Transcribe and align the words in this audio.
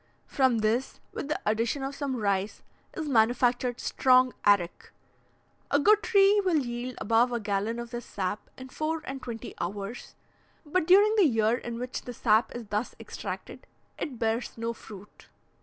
From 0.25 0.57
this, 0.61 0.99
with 1.13 1.27
the 1.27 1.39
addition 1.45 1.83
of 1.83 1.93
some 1.93 2.15
rice, 2.17 2.63
is 2.97 3.07
manufactured 3.07 3.79
strong 3.79 4.33
arrack. 4.47 4.89
A 5.69 5.77
good 5.79 6.01
tree 6.01 6.41
will 6.43 6.57
yield 6.57 6.95
above 6.99 7.31
a 7.31 7.39
gallon 7.39 7.77
of 7.77 7.91
this 7.91 8.05
sap 8.07 8.49
in 8.57 8.69
four 8.69 9.03
and 9.05 9.21
twenty 9.21 9.53
hours, 9.61 10.15
but 10.65 10.87
during 10.87 11.15
the 11.17 11.27
year 11.27 11.55
in 11.55 11.77
which 11.77 12.01
the 12.01 12.13
sap 12.15 12.51
is 12.55 12.65
thus 12.69 12.95
extracted, 12.99 13.67
it 13.99 14.17
bears 14.17 14.57
no 14.57 14.73
fruit. 14.73 15.27